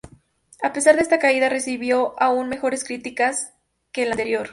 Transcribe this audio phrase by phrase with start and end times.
[0.63, 3.53] A pesar de esta caída, recibió aún mejores críticas
[3.91, 4.49] que el anterior.